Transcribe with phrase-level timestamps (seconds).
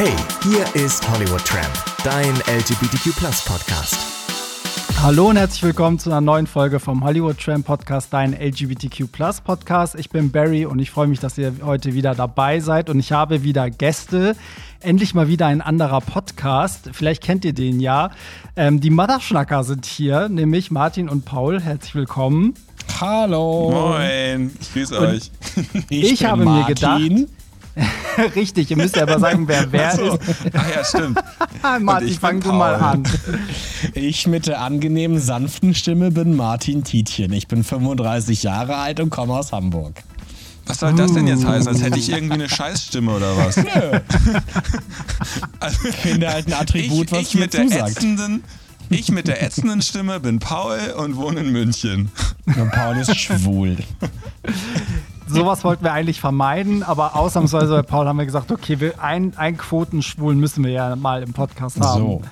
[0.00, 1.74] Hey, hier ist Hollywood Tramp,
[2.04, 3.96] dein LGBTQ Podcast.
[5.02, 9.08] Hallo und herzlich willkommen zu einer neuen Folge vom Hollywood Tramp Podcast, dein LGBTQ
[9.42, 9.96] Podcast.
[9.96, 13.10] Ich bin Barry und ich freue mich, dass ihr heute wieder dabei seid und ich
[13.10, 14.36] habe wieder Gäste.
[14.78, 16.90] Endlich mal wieder ein anderer Podcast.
[16.92, 18.12] Vielleicht kennt ihr den ja.
[18.54, 21.60] Ähm, die Motherschnacker sind hier, nämlich Martin und Paul.
[21.60, 22.54] Herzlich willkommen.
[23.00, 23.70] Hallo.
[23.72, 24.52] Moin.
[24.60, 25.32] Ich grüße euch.
[25.90, 26.62] Ich, ich habe Martin.
[26.62, 26.74] mir
[27.16, 27.28] gedacht,
[28.34, 30.14] Richtig, ihr müsst ja aber sagen, wer wer so.
[30.14, 30.20] ist.
[30.52, 31.18] Ach ja, stimmt.
[31.80, 33.04] Martin, fang du mal an.
[33.94, 37.32] Ich mit der angenehmen, sanften Stimme bin Martin Tietjen.
[37.32, 40.02] Ich bin 35 Jahre alt und komme aus Hamburg.
[40.66, 41.68] Was soll das denn jetzt heißen?
[41.68, 43.56] Als hätte ich irgendwie eine Scheißstimme oder was?
[43.56, 43.64] Nö.
[45.60, 48.44] also, ich finde halt ein Attribut, ich, was ich mit der ätzenden,
[48.90, 52.10] ich mit der ätzenden Stimme bin Paul und wohne in München.
[52.44, 53.78] Und Paul ist schwul
[55.28, 59.32] sowas wollten wir eigentlich vermeiden, aber ausnahmsweise bei Paul haben wir gesagt, okay, wir, ein,
[59.36, 62.02] ein Quotenschwulen müssen wir ja mal im Podcast haben.
[62.02, 62.22] So.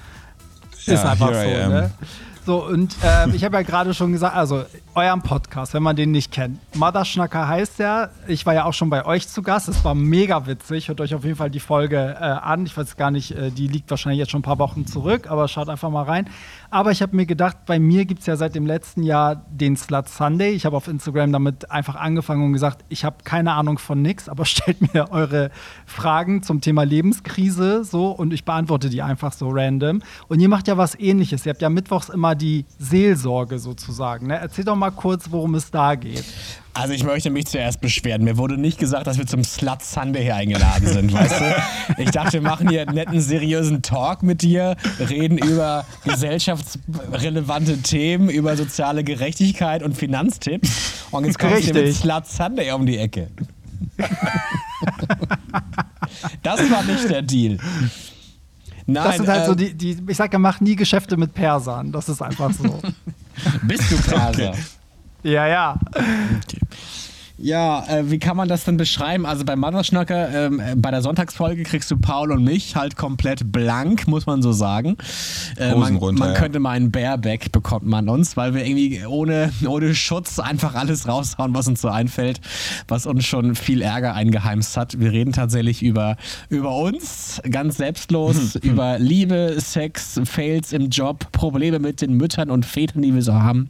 [0.92, 1.90] Ist ja, einfach so, ne?
[2.46, 6.12] So, und äh, ich habe ja gerade schon gesagt, also eurem Podcast, wenn man den
[6.12, 6.60] nicht kennt.
[6.76, 10.46] Motherschnacker heißt ja, ich war ja auch schon bei euch zu Gast, es war mega
[10.46, 10.86] witzig.
[10.86, 12.64] Hört euch auf jeden Fall die Folge äh, an.
[12.64, 15.48] Ich weiß gar nicht, äh, die liegt wahrscheinlich jetzt schon ein paar Wochen zurück, aber
[15.48, 16.28] schaut einfach mal rein.
[16.70, 19.76] Aber ich habe mir gedacht, bei mir gibt es ja seit dem letzten Jahr den
[19.76, 20.50] Slut Sunday.
[20.50, 24.28] Ich habe auf Instagram damit einfach angefangen und gesagt, ich habe keine Ahnung von nix,
[24.28, 25.50] aber stellt mir eure
[25.86, 30.02] Fragen zum Thema Lebenskrise so und ich beantworte die einfach so random.
[30.28, 31.46] Und ihr macht ja was ähnliches.
[31.46, 34.26] Ihr habt ja mittwochs immer die Seelsorge sozusagen.
[34.26, 34.38] Ne?
[34.38, 36.24] Erzähl doch mal kurz, worum es da geht.
[36.76, 38.22] Also ich möchte mich zuerst beschweren.
[38.22, 42.02] Mir wurde nicht gesagt, dass wir zum Slut Sunday hier eingeladen sind, weißt du?
[42.02, 48.28] Ich dachte, wir machen hier einen netten, seriösen Talk mit dir, reden über gesellschaftsrelevante Themen,
[48.28, 51.06] über soziale Gerechtigkeit und Finanztipps.
[51.10, 53.28] Und jetzt kommst du mit Slut Sunday um die Ecke.
[56.42, 57.58] Das war nicht der Deal.
[58.86, 61.34] Nein, das sind halt äh, so die, die, ich sag ja, mach nie Geschäfte mit
[61.34, 61.90] Persern.
[61.90, 62.80] Das ist einfach so.
[63.62, 64.50] Bist du Perser?
[64.50, 64.58] Okay.
[65.26, 65.76] Ja, ja.
[65.90, 66.60] Okay.
[67.38, 69.26] Ja, äh, wie kann man das denn beschreiben?
[69.26, 73.52] Also bei Motherschnacker, ähm, äh, bei der Sonntagsfolge kriegst du Paul und mich halt komplett
[73.52, 74.96] blank, muss man so sagen.
[75.58, 76.38] Äh, man, runter, man ja.
[76.38, 81.06] könnte mal einen Bareback bekommt man uns, weil wir irgendwie ohne, ohne Schutz einfach alles
[81.06, 82.40] raushauen, was uns so einfällt,
[82.88, 84.98] was uns schon viel Ärger eingeheimst hat.
[84.98, 86.16] Wir reden tatsächlich über,
[86.48, 92.64] über uns, ganz selbstlos, über Liebe, Sex, Fails im Job, Probleme mit den Müttern und
[92.64, 93.68] Vätern, die wir so haben.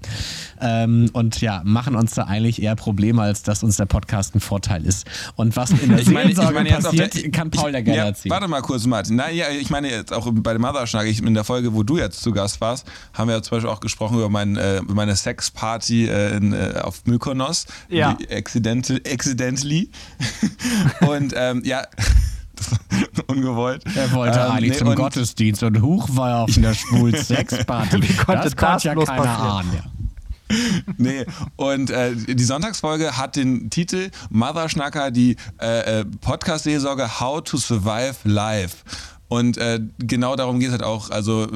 [0.60, 4.40] Ähm, und ja, machen uns da eigentlich eher Probleme, als dass uns der Podcast ein
[4.40, 5.06] Vorteil ist.
[5.36, 8.04] Und was in der ich meine, ich meine passiert, der, kann Paul der gerne ja,
[8.06, 8.32] erzählen.
[8.32, 9.16] Warte mal kurz, Martin.
[9.16, 12.22] Na, ja, ich meine jetzt auch bei dem Motherschnack, in der Folge, wo du jetzt
[12.22, 16.06] zu Gast warst, haben wir ja zum Beispiel auch gesprochen über mein, äh, meine Sexparty
[16.06, 17.66] äh, äh, auf Mykonos.
[17.88, 18.16] Ja.
[18.30, 19.90] Accidental, accidentally.
[21.06, 21.82] Und ähm, ja.
[23.26, 23.84] ungewollt.
[23.94, 28.00] Er wollte ähm, eigentlich nee, zum Gottesdienst und Huch war er auf einer schwul Sex-Party.
[28.26, 29.70] das konnte ja keiner ahnen.
[29.74, 29.95] Ja.
[30.96, 31.24] nee,
[31.56, 37.56] und äh, die Sonntagsfolge hat den Titel Mother Schnacker, die äh, äh, Podcast-Seelsorge How to
[37.56, 38.76] Survive Life.
[39.28, 41.10] Und äh, genau darum geht es halt auch.
[41.10, 41.48] Also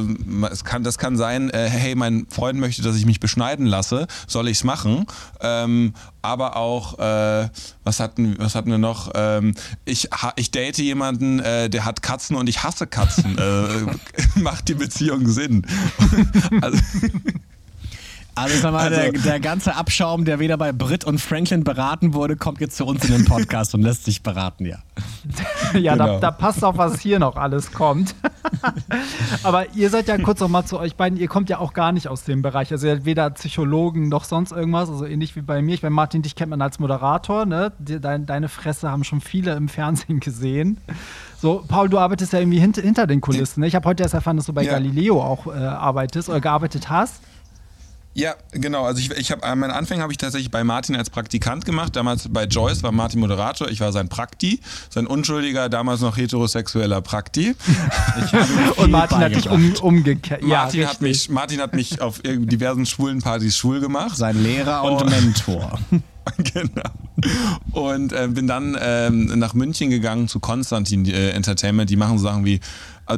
[0.50, 4.08] es kann, das kann sein, äh, hey, mein Freund möchte, dass ich mich beschneiden lasse,
[4.26, 5.06] soll ich es machen?
[5.40, 7.48] Ähm, aber auch, äh,
[7.84, 9.12] was, hatten, was hatten wir noch?
[9.14, 13.38] Ähm, ich, ich date jemanden, äh, der hat Katzen und ich hasse Katzen.
[13.38, 13.86] Äh,
[14.40, 15.64] macht die Beziehung Sinn?
[16.60, 16.78] also,
[18.34, 22.14] also sag mal, also, der, der, ganze Abschaum, der weder bei Britt und Franklin beraten
[22.14, 24.78] wurde, kommt jetzt zu uns in den Podcast und lässt sich beraten, ja.
[25.78, 26.06] ja, genau.
[26.06, 28.14] da, da, passt auch, was hier noch alles kommt.
[29.42, 31.92] Aber ihr seid ja kurz noch mal zu euch beiden, ihr kommt ja auch gar
[31.92, 32.72] nicht aus dem Bereich.
[32.72, 35.74] Also ihr seid weder Psychologen noch sonst irgendwas, also ähnlich wie bei mir.
[35.74, 37.72] Ich meine, Martin, dich kennt man als Moderator, ne?
[37.78, 40.78] Deine, deine Fresse haben schon viele im Fernsehen gesehen.
[41.40, 43.60] So, Paul, du arbeitest ja irgendwie hinter, hinter den Kulissen.
[43.60, 43.66] Ne?
[43.66, 44.72] Ich habe heute erst erfahren, dass du bei ja.
[44.72, 47.22] Galileo auch äh, arbeitest oder gearbeitet hast.
[48.12, 48.84] Ja, genau.
[48.84, 51.94] Also ich, ich habe äh, meine Anfänge habe ich tatsächlich bei Martin als Praktikant gemacht.
[51.94, 53.68] Damals bei Joyce war Martin Moderator.
[53.68, 57.54] Ich war sein Prakti, sein unschuldiger, damals noch heterosexueller Prakti.
[58.76, 60.42] Und Martin hat dich um, umgekehrt.
[60.42, 64.16] Ja, Martin, hat mich, Martin hat mich auf diversen schwulen Partys schwul gemacht.
[64.16, 65.78] Sein Lehrer und, und Mentor.
[66.52, 66.90] genau.
[67.72, 71.90] Und äh, bin dann ähm, nach München gegangen zu Konstantin äh, Entertainment.
[71.90, 72.60] Die machen so Sachen wie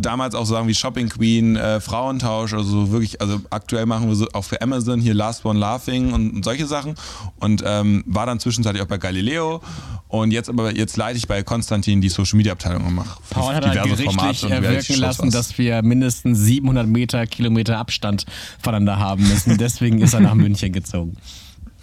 [0.00, 4.14] damals auch so Sachen wie Shopping Queen, äh, Frauentausch, also wirklich, also aktuell machen wir
[4.14, 6.94] so auch für Amazon hier Last One Laughing und, und solche Sachen.
[7.40, 9.60] Und ähm, war dann zwischenzeitlich auch bei Galileo
[10.08, 13.54] und jetzt aber jetzt leite ich bei Konstantin die Social Media Abteilung und mache Paul
[13.54, 18.26] hat halt gerichtlich erwirken lassen, dass wir mindestens 700 Meter, Kilometer Abstand
[18.62, 19.56] voneinander haben müssen.
[19.58, 21.16] Deswegen ist er nach München gezogen.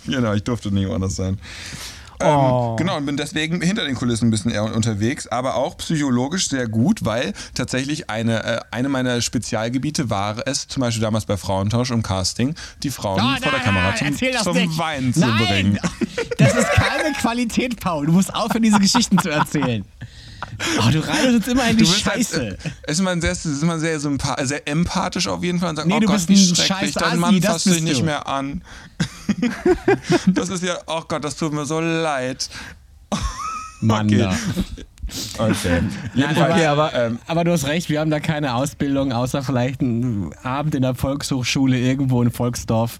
[0.05, 1.39] Genau, ich durfte nicht anders sein.
[2.21, 2.75] Ähm, oh.
[2.75, 6.68] Genau, und bin deswegen hinter den Kulissen ein bisschen eher unterwegs, aber auch psychologisch sehr
[6.68, 11.92] gut, weil tatsächlich eine, äh, eine meiner Spezialgebiete war es, zum Beispiel damals bei Frauentausch
[11.92, 15.80] und Casting, die Frauen oh, vor der Kamera zum, zum Weinen zu bringen.
[16.38, 18.06] Das ist keine Qualität, Paul.
[18.06, 19.83] Du musst aufhören, diese Geschichten zu erzählen.
[20.80, 22.38] Oh, du reitest uns immer in die halt, Scheiße.
[22.38, 25.95] Halt, ist, man sehr, ist man sehr, sehr empathisch auf jeden Fall und sagt, nee,
[25.95, 28.62] oh du Gott, bist wie schrecklich, dein Mann fasst dich nicht mehr an.
[30.27, 32.50] Das ist ja, oh Gott, das tut mir so leid.
[33.81, 34.36] Mann, okay.
[35.38, 35.81] Okay.
[36.13, 39.81] Ja, okay aber, ähm, aber, du hast recht, wir haben da keine Ausbildung, außer vielleicht
[39.81, 43.00] einen Abend in der Volkshochschule irgendwo in Volksdorf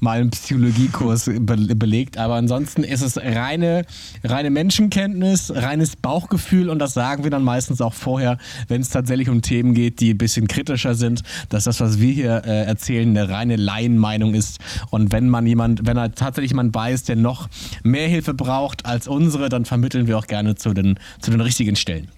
[0.00, 2.18] mal einen Psychologiekurs be belegt.
[2.18, 3.84] Aber ansonsten ist es reine,
[4.24, 9.28] reine Menschenkenntnis, reines Bauchgefühl und das sagen wir dann meistens auch vorher, wenn es tatsächlich
[9.28, 13.08] um Themen geht, die ein bisschen kritischer sind, dass das, was wir hier äh, erzählen,
[13.08, 14.58] eine reine Laienmeinung ist.
[14.90, 17.48] Und wenn man jemand, wenn er tatsächlich jemand weiß, der noch
[17.82, 21.76] mehr Hilfe braucht als unsere, dann vermitteln wir auch gerne zu den, zu den richtigen
[21.76, 22.08] Stellen.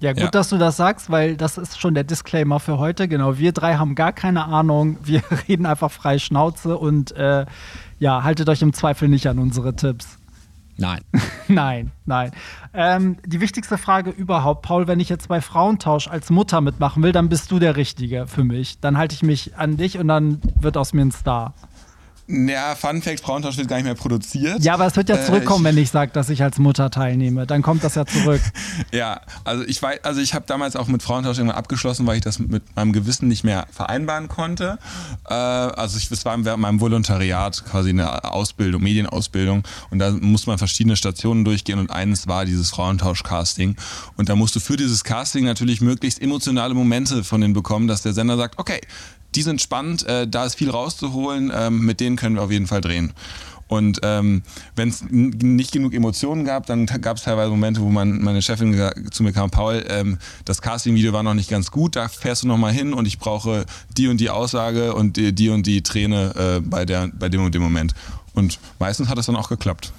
[0.00, 0.30] Ja, gut, ja.
[0.30, 3.08] dass du das sagst, weil das ist schon der Disclaimer für heute.
[3.08, 4.98] Genau, wir drei haben gar keine Ahnung.
[5.02, 7.46] Wir reden einfach frei Schnauze und äh,
[7.98, 10.18] ja, haltet euch im Zweifel nicht an unsere Tipps.
[10.76, 11.00] Nein.
[11.48, 12.30] nein, nein.
[12.74, 17.12] Ähm, die wichtigste Frage überhaupt, Paul, wenn ich jetzt bei Frauentausch als Mutter mitmachen will,
[17.12, 18.80] dann bist du der Richtige für mich.
[18.80, 21.54] Dann halte ich mich an dich und dann wird aus mir ein Star.
[22.30, 24.62] Ja, Fun Fact, Frauentausch wird gar nicht mehr produziert.
[24.62, 26.58] Ja, aber es wird ja äh, zurückkommen, äh, ich, wenn ich sage, dass ich als
[26.58, 27.46] Mutter teilnehme.
[27.46, 28.42] Dann kommt das ja zurück.
[28.92, 32.22] ja, also ich weiß, also ich habe damals auch mit Frauentausch irgendwann abgeschlossen, weil ich
[32.22, 34.78] das mit meinem Gewissen nicht mehr vereinbaren konnte.
[35.26, 40.50] Äh, also ich, das war während meinem Volontariat quasi eine Ausbildung, Medienausbildung und da musste
[40.50, 43.76] man verschiedene Stationen durchgehen und eines war dieses Frauentausch-Casting.
[44.18, 48.02] Und da musst du für dieses Casting natürlich möglichst emotionale Momente von denen bekommen, dass
[48.02, 48.80] der Sender sagt, okay,
[49.38, 52.66] die sind spannend, äh, da ist viel rauszuholen, ähm, mit denen können wir auf jeden
[52.66, 53.12] Fall drehen.
[53.68, 54.42] Und ähm,
[54.74, 58.90] wenn es nicht genug Emotionen gab, dann gab es teilweise Momente, wo man, meine Chefin
[59.12, 62.48] zu mir kam, Paul, ähm, das Casting-Video war noch nicht ganz gut, da fährst du
[62.48, 63.64] noch mal hin und ich brauche
[63.96, 67.44] die und die Aussage und die, die und die Träne äh, bei, der, bei dem
[67.44, 67.94] und dem Moment.
[68.34, 69.92] Und meistens hat es dann auch geklappt.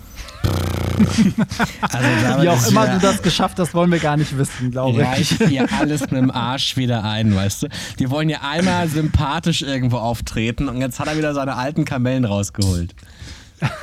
[1.81, 5.07] Also Wie auch immer du das geschafft hast, wollen wir gar nicht wissen, glaube ich.
[5.07, 7.68] Reicht dir alles mit dem Arsch wieder ein, weißt du?
[8.00, 12.25] Die wollen ja einmal sympathisch irgendwo auftreten und jetzt hat er wieder seine alten Kamellen
[12.25, 12.94] rausgeholt.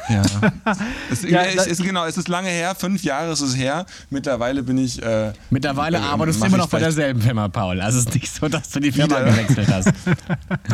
[0.08, 0.22] Ja.
[1.10, 3.84] es, ja es, ist, genau, es ist lange her, fünf Jahre ist es her.
[4.08, 5.02] Mittlerweile bin ich.
[5.02, 7.80] Äh, Mittlerweile äh, arbeitest du immer noch bei derselben Firma, Paul.
[7.80, 9.32] Also es ist nicht so, dass du die Firma wieder.
[9.32, 9.92] gewechselt hast.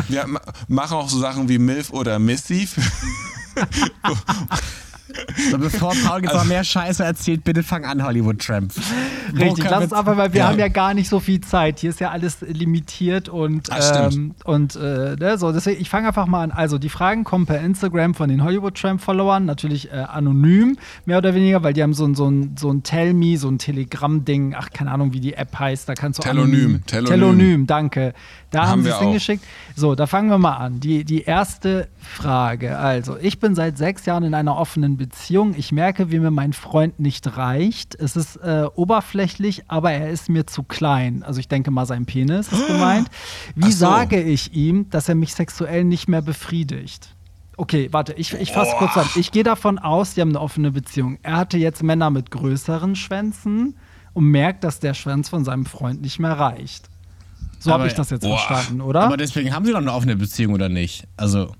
[0.07, 0.25] Wir
[0.67, 2.67] machen auch so Sachen wie MILF oder Missy.
[5.51, 8.73] So, bevor Paul jetzt noch mehr Scheiße erzählt, bitte fang an, Hollywood Tramp.
[9.37, 10.47] Richtig, lass uns aber, weil wir ja.
[10.47, 11.79] haben ja gar nicht so viel Zeit.
[11.79, 15.51] Hier ist ja alles limitiert und, Ach, ähm, und äh, ne, so.
[15.51, 16.51] Deswegen, ich fange einfach mal an.
[16.51, 21.35] Also, die Fragen kommen per Instagram von den Hollywood Tramp-Followern, natürlich äh, anonym, mehr oder
[21.35, 24.55] weniger, weil die haben so ein, so ein, so ein Tell Me, so ein Telegram-Ding,
[24.57, 25.87] ach, keine Ahnung, wie die App heißt.
[25.89, 26.85] Da kannst du Telonym.
[26.85, 28.13] Telonym, Telonym danke.
[28.51, 29.43] Da haben, haben sie es hingeschickt.
[29.75, 30.79] So, da fangen wir mal an.
[30.79, 32.77] Die, die erste Frage.
[32.77, 35.53] Also, ich bin seit sechs Jahren in einer offenen Beziehung.
[35.57, 37.95] Ich merke, wie mir mein Freund nicht reicht.
[37.95, 41.23] Es ist äh, oberflächlich, aber er ist mir zu klein.
[41.23, 43.09] Also, ich denke mal, sein Penis ist gemeint.
[43.55, 43.85] Wie so.
[43.85, 47.15] sage ich ihm, dass er mich sexuell nicht mehr befriedigt?
[47.55, 49.07] Okay, warte, ich, ich fasse kurz an.
[49.15, 51.19] Ich gehe davon aus, die haben eine offene Beziehung.
[51.21, 53.77] Er hatte jetzt Männer mit größeren Schwänzen
[54.13, 56.89] und merkt, dass der Schwanz von seinem Freund nicht mehr reicht.
[57.59, 58.37] So habe ich das jetzt boah.
[58.37, 59.03] verstanden, oder?
[59.03, 61.07] Aber deswegen haben sie doch eine offene Beziehung, oder nicht?
[61.15, 61.53] Also.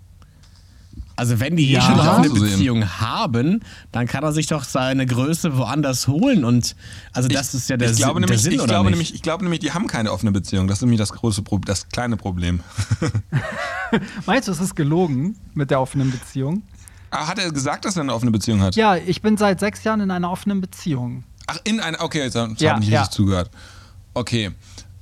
[1.15, 1.81] Also wenn die ja.
[1.81, 3.59] schon eine offene Beziehung haben,
[3.91, 6.75] dann kann er sich doch seine Größe woanders holen und
[7.11, 8.97] also das ich, ist ja der, ich glaube der nämlich, Sinn, ich oder glaube nicht?
[8.97, 10.67] Nämlich, ich glaube nämlich, die haben keine offene Beziehung.
[10.67, 12.61] Das ist nämlich das große, Pro das kleine Problem.
[14.25, 16.63] Meinst du, es ist gelogen mit der offenen Beziehung?
[17.11, 18.75] Ah, hat er gesagt, dass er eine offene Beziehung hat?
[18.75, 21.23] Ja, ich bin seit sechs Jahren in einer offenen Beziehung.
[21.45, 23.01] Ach, in einer, okay, jetzt habe ja, ich nicht ja.
[23.01, 23.51] richtig zugehört.
[24.15, 24.51] Okay.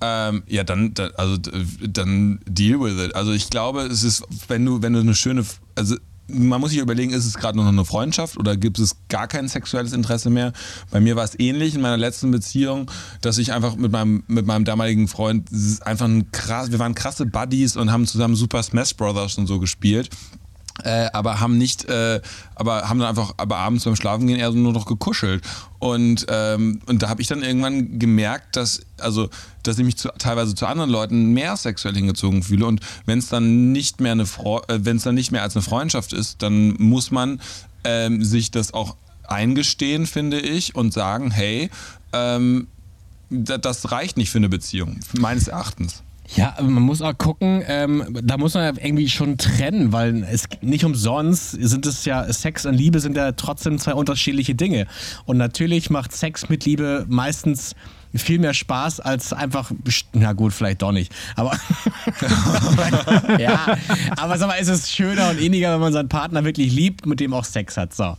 [0.01, 3.15] Ähm, ja, dann, also dann deal with it.
[3.15, 5.95] Also ich glaube, es ist, wenn du, wenn du eine schöne, also
[6.27, 9.47] man muss sich überlegen, ist es gerade noch eine Freundschaft oder gibt es gar kein
[9.47, 10.53] sexuelles Interesse mehr?
[10.89, 12.89] Bei mir war es ähnlich in meiner letzten Beziehung,
[13.21, 15.49] dass ich einfach mit meinem, mit meinem damaligen Freund
[15.81, 19.59] einfach ein krass, wir waren krasse Buddies und haben zusammen Super Smash Brothers und so
[19.59, 20.09] gespielt.
[20.83, 22.21] Äh, aber haben nicht, äh,
[22.55, 25.43] aber haben dann einfach, aber abends beim Schlafen gehen eher so nur noch gekuschelt.
[25.79, 29.29] Und, ähm, und da habe ich dann irgendwann gemerkt, dass, also,
[29.63, 32.65] dass ich mich zu, teilweise zu anderen Leuten mehr sexuell hingezogen fühle.
[32.65, 35.63] Und wenn es dann nicht mehr eine äh, wenn es dann nicht mehr als eine
[35.63, 37.41] Freundschaft ist, dann muss man
[37.83, 38.95] ähm, sich das auch
[39.27, 41.69] eingestehen, finde ich, und sagen, hey,
[42.13, 42.67] ähm,
[43.29, 46.03] das reicht nicht für eine Beziehung, meines Erachtens.
[46.35, 50.47] Ja, man muss auch gucken, ähm, da muss man ja irgendwie schon trennen, weil es
[50.61, 54.87] nicht umsonst sind es ja, Sex und Liebe sind ja trotzdem zwei unterschiedliche Dinge.
[55.25, 57.75] Und natürlich macht Sex mit Liebe meistens
[58.15, 59.71] viel mehr Spaß als einfach,
[60.13, 61.51] na gut, vielleicht doch nicht, aber
[63.39, 63.77] ja,
[64.17, 67.19] aber sag mal, es ist schöner und inniger, wenn man seinen Partner wirklich liebt, mit
[67.19, 67.93] dem auch Sex hat.
[67.93, 68.15] So.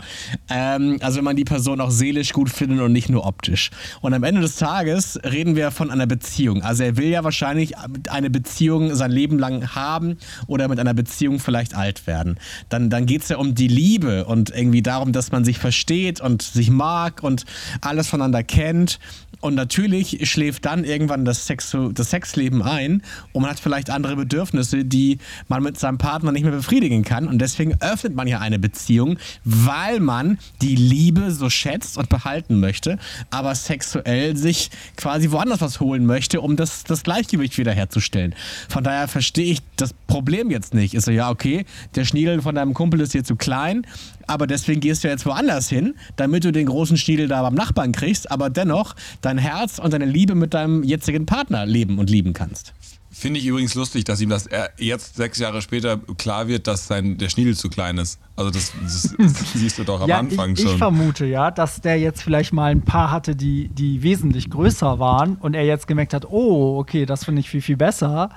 [0.49, 3.71] Ähm, also wenn man die Person auch seelisch gut findet und nicht nur optisch.
[4.01, 6.63] Und am Ende des Tages reden wir von einer Beziehung.
[6.63, 7.75] Also er will ja wahrscheinlich
[8.11, 12.39] eine Beziehung sein Leben lang haben oder mit einer Beziehung vielleicht alt werden.
[12.69, 16.21] Dann, dann geht es ja um die Liebe und irgendwie darum, dass man sich versteht
[16.21, 17.45] und sich mag und
[17.81, 18.99] alles voneinander kennt.
[19.43, 24.15] Und natürlich schläft dann irgendwann das, Sex, das Sexleben ein und man hat vielleicht andere
[24.15, 25.19] Bedürfnisse, die
[25.49, 27.27] man mit seinem Partner nicht mehr befriedigen kann.
[27.27, 32.61] Und deswegen öffnet man ja eine Beziehung, weil man die Liebe so schätzt und behalten
[32.61, 32.99] möchte,
[33.31, 38.37] aber sexuell sich quasi woanders was holen möchte, um das, das Gleichgewicht wiederherzustellen.
[38.69, 40.95] Von daher verstehe ich das Problem jetzt nicht.
[40.95, 43.85] Ist so, ja, okay, der Schniedel von deinem Kumpel ist hier zu klein,
[44.27, 47.93] aber deswegen gehst du jetzt woanders hin, damit du den großen Schniedel da beim Nachbarn
[47.93, 52.33] kriegst, aber dennoch dein Herz und deine Liebe mit deinem jetzigen Partner leben und lieben
[52.33, 52.73] kannst.
[53.15, 54.49] Finde ich übrigens lustig, dass ihm das
[54.79, 58.19] jetzt sechs Jahre später klar wird, dass sein, der Schniedel zu klein ist.
[58.37, 60.73] Also das, das, das siehst du doch am ja, Anfang ich, schon.
[60.73, 64.99] Ich vermute ja, dass der jetzt vielleicht mal ein paar hatte, die, die wesentlich größer
[64.99, 68.31] waren und er jetzt gemerkt hat, oh, okay, das finde ich viel, viel besser.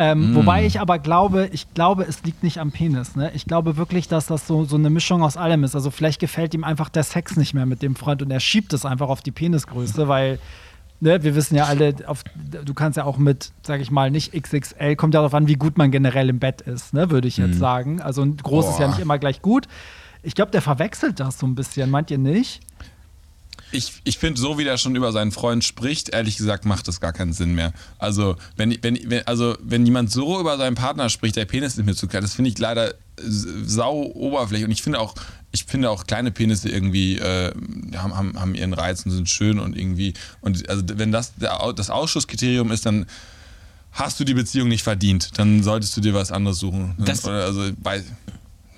[0.00, 0.34] Ähm, mm.
[0.36, 3.16] Wobei ich aber glaube, ich glaube, es liegt nicht am Penis.
[3.16, 3.32] Ne?
[3.34, 5.74] Ich glaube wirklich, dass das so, so eine Mischung aus allem ist.
[5.74, 8.72] Also vielleicht gefällt ihm einfach der Sex nicht mehr mit dem Freund und er schiebt
[8.72, 10.38] es einfach auf die Penisgröße, weil
[11.00, 12.22] ne, wir wissen ja alle, auf,
[12.64, 15.56] du kannst ja auch mit, sag ich mal, nicht XXL, kommt ja darauf an, wie
[15.56, 17.60] gut man generell im Bett ist, ne, würde ich jetzt mm.
[17.60, 18.00] sagen.
[18.00, 18.72] Also ein groß Boah.
[18.72, 19.66] ist ja nicht immer gleich gut.
[20.22, 22.60] Ich glaube, der verwechselt das so ein bisschen, meint ihr nicht?
[23.72, 27.00] Ich, ich finde, so wie der schon über seinen Freund spricht, ehrlich gesagt, macht das
[27.00, 27.72] gar keinen Sinn mehr.
[27.98, 31.84] Also, wenn, wenn, wenn, also, wenn jemand so über seinen Partner spricht, der Penis ist
[31.84, 34.66] mir zu klein, das finde ich leider sau oberflächlich.
[34.66, 35.14] Und ich finde auch,
[35.50, 37.52] ich finde auch kleine Penisse irgendwie äh,
[37.96, 40.14] haben, haben, haben ihren Reiz und sind schön und irgendwie.
[40.40, 43.06] Und also wenn das das Ausschusskriterium ist, dann
[43.92, 45.38] hast du die Beziehung nicht verdient.
[45.38, 46.94] Dann solltest du dir was anderes suchen.
[46.98, 48.02] Das, also, bei,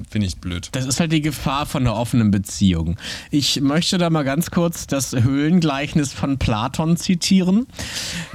[0.08, 0.68] finde ich blöd.
[0.72, 2.96] Das ist halt die Gefahr von einer offenen Beziehung.
[3.30, 7.66] Ich möchte da mal ganz kurz das Höhlengleichnis von Platon zitieren.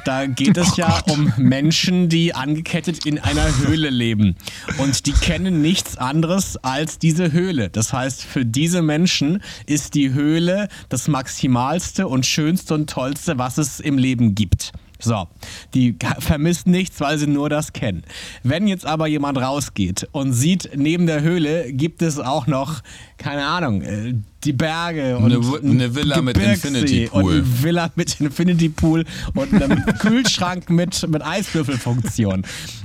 [0.06, 1.18] Da geht es oh ja Gott.
[1.18, 4.36] um Menschen, die angekettet in einer Höhle leben.
[4.78, 7.70] Und die kennen nichts anderes als diese Höhle.
[7.70, 13.58] Das heißt, für diese Menschen ist die Höhle das Maximalste und Schönste und Tollste, was
[13.58, 14.72] es im Leben gibt.
[15.06, 15.28] So,
[15.76, 18.04] die vermisst nichts, weil sie nur das kennen.
[18.42, 22.82] Wenn jetzt aber jemand rausgeht und sieht, neben der Höhle gibt es auch noch,
[23.20, 27.24] keine Ahnung, äh, die Berge und eine, eine Villa mit Infinity Pool.
[27.24, 32.44] Und eine Villa mit Infinity Pool und einem Kühlschrank mit, mit Eiswürfelfunktion.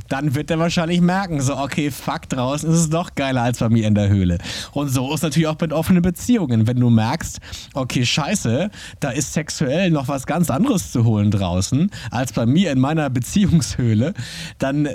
[0.08, 3.68] Dann wird er wahrscheinlich merken, so, okay, fuck, draußen ist es doch geiler als bei
[3.68, 4.38] mir in der Höhle.
[4.72, 6.66] Und so ist natürlich auch mit offenen Beziehungen.
[6.66, 7.38] Wenn du merkst,
[7.74, 12.72] okay, scheiße, da ist sexuell noch was ganz anderes zu holen draußen, als bei mir
[12.72, 14.14] in meiner Beziehungshöhle,
[14.58, 14.88] dann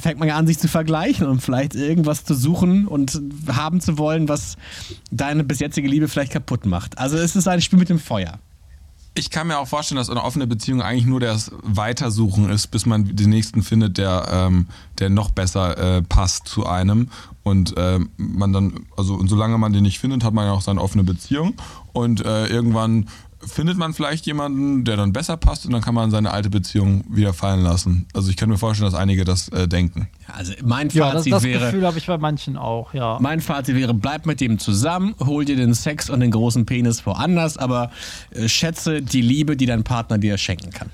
[0.00, 4.28] fängt man an, sich zu vergleichen und vielleicht irgendwas zu suchen und haben zu wollen,
[4.28, 4.56] was
[5.10, 6.98] deine bis jetzige Liebe vielleicht kaputt macht.
[6.98, 8.38] Also es ist ein Spiel mit dem Feuer.
[9.14, 12.86] Ich kann mir auch vorstellen, dass eine offene Beziehung eigentlich nur das Weitersuchen ist, bis
[12.86, 14.68] man den nächsten findet, der, ähm,
[14.98, 17.10] der noch besser äh, passt zu einem.
[17.42, 20.62] Und äh, man dann, also und solange man den nicht findet, hat man ja auch
[20.62, 21.54] seine offene Beziehung.
[21.92, 23.06] Und äh, irgendwann
[23.46, 27.04] findet man vielleicht jemanden, der dann besser passt und dann kann man seine alte Beziehung
[27.08, 28.06] wieder fallen lassen.
[28.14, 30.08] Also ich kann mir vorstellen, dass einige das äh, denken.
[30.28, 31.60] Also mein Fazit ja, das, das wäre.
[31.60, 33.18] Das Gefühl habe ich bei manchen auch, ja.
[33.20, 37.04] Mein Fazit wäre, bleib mit dem zusammen, hol dir den Sex und den großen Penis
[37.06, 37.90] woanders, aber
[38.30, 40.90] äh, schätze die Liebe, die dein Partner dir schenken kann.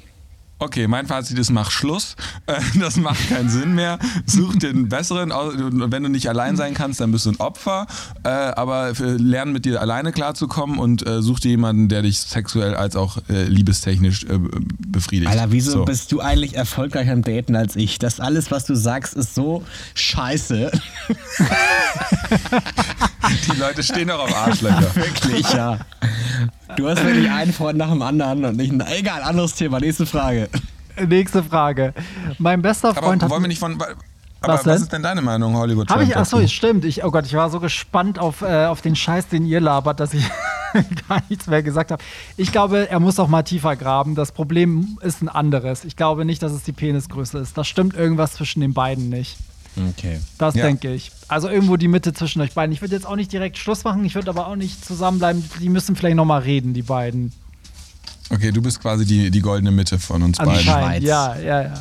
[0.60, 2.16] Okay, mein Fazit ist, mach Schluss.
[2.46, 3.98] Äh, das macht keinen Sinn mehr.
[4.26, 5.30] Such dir einen besseren.
[5.30, 7.86] Wenn du nicht allein sein kannst, dann bist du ein Opfer.
[8.24, 12.74] Äh, aber lern mit dir alleine klarzukommen und äh, such dir jemanden, der dich sexuell
[12.74, 14.26] als auch liebestechnisch
[14.78, 15.30] befriedigt.
[15.30, 15.84] Alter, wieso so.
[15.84, 17.98] bist du eigentlich erfolgreicher am Daten als ich?
[17.98, 20.70] Das alles, was du sagst, ist so scheiße.
[23.52, 24.94] Die Leute stehen doch auf Arschlöcher.
[24.94, 25.78] Wirklich, ja.
[26.76, 28.82] Du hast wirklich einen Freund nach dem anderen und nicht ein.
[28.86, 29.80] Egal, anderes Thema.
[29.80, 30.48] Nächste Frage.
[31.06, 31.94] Nächste Frage.
[32.38, 33.78] Mein bester Freund Aber wollen wir nicht von.
[34.40, 35.90] Aber was, was, ist denn deine Meinung, Hollywood?
[35.90, 36.84] Hab ich, achso, stimmt.
[36.84, 39.98] Ich, oh Gott, ich war so gespannt auf, äh, auf den Scheiß, den ihr labert,
[39.98, 40.24] dass ich
[41.08, 42.02] gar nichts mehr gesagt habe.
[42.36, 44.14] Ich glaube, er muss auch mal tiefer graben.
[44.14, 45.84] Das Problem ist ein anderes.
[45.84, 47.58] Ich glaube nicht, dass es die Penisgröße ist.
[47.58, 49.36] Da stimmt irgendwas zwischen den beiden nicht.
[49.90, 50.20] Okay.
[50.38, 50.64] Das ja.
[50.64, 51.12] denke ich.
[51.28, 52.72] Also irgendwo die Mitte zwischen euch beiden.
[52.72, 55.44] Ich würde jetzt auch nicht direkt Schluss machen, ich würde aber auch nicht zusammenbleiben.
[55.60, 57.32] Die müssen vielleicht nochmal reden, die beiden.
[58.30, 61.02] Okay, du bist quasi die, die goldene Mitte von uns beiden.
[61.02, 61.74] Ja, ja, ja.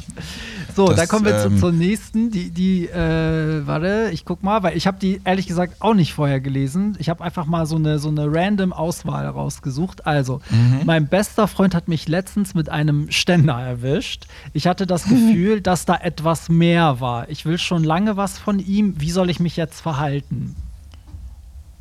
[0.77, 2.29] So, da kommen wir ähm, zu, zur nächsten.
[2.29, 6.13] Die, die, äh, warte, ich guck mal, weil ich habe die ehrlich gesagt auch nicht
[6.13, 6.95] vorher gelesen.
[6.99, 10.05] Ich habe einfach mal so eine, so eine random Auswahl rausgesucht.
[10.05, 10.81] Also, mhm.
[10.85, 14.27] mein bester Freund hat mich letztens mit einem Ständer erwischt.
[14.53, 17.27] Ich hatte das Gefühl, dass da etwas mehr war.
[17.27, 19.01] Ich will schon lange was von ihm.
[19.01, 20.55] Wie soll ich mich jetzt verhalten?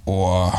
[0.07, 0.51] Oh.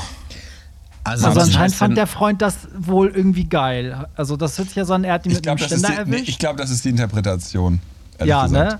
[1.03, 4.05] Also, also anscheinend fand der Freund das wohl irgendwie geil.
[4.15, 5.95] Also das hört sich ja so an, er hat ihn mit glaub, einem Ständer die,
[5.95, 6.23] erwischt.
[6.25, 7.79] Nee, ich glaube, das ist die Interpretation.
[8.23, 8.71] Ja, gesagt.
[8.71, 8.79] ne?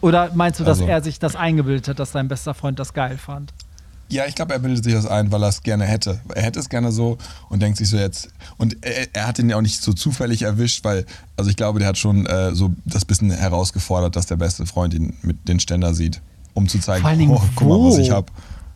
[0.00, 0.90] Oder meinst du, dass also.
[0.90, 3.52] er sich das eingebildet hat, dass sein bester Freund das geil fand?
[4.08, 6.20] Ja, ich glaube, er bildet sich das ein, weil er es gerne hätte.
[6.32, 8.28] Er hätte es gerne so und denkt sich so jetzt.
[8.56, 11.80] Und er, er hat ihn ja auch nicht so zufällig erwischt, weil, also ich glaube,
[11.80, 15.58] der hat schon äh, so das bisschen herausgefordert, dass der beste Freund ihn mit den
[15.58, 16.20] Ständer sieht,
[16.54, 18.26] um zu zeigen, Vor oh, guck mal, was ich habe.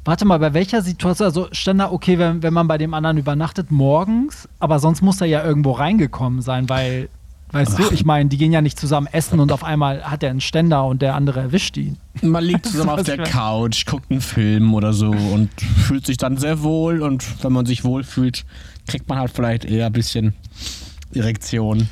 [0.05, 1.27] Warte mal, bei welcher Situation?
[1.27, 5.29] Also Ständer, okay, wenn, wenn man bei dem anderen übernachtet morgens, aber sonst muss er
[5.29, 7.09] ja irgendwo reingekommen sein, weil
[7.53, 10.31] Weißt du, ich meine, die gehen ja nicht zusammen essen und auf einmal hat er
[10.31, 11.97] einen Ständer und der andere erwischt ihn.
[12.23, 16.37] Man liegt zusammen auf der Couch, guckt einen Film oder so und fühlt sich dann
[16.37, 18.45] sehr wohl und wenn man sich wohl fühlt,
[18.87, 20.35] kriegt man halt vielleicht eher ein bisschen
[21.15, 21.89] Erektion.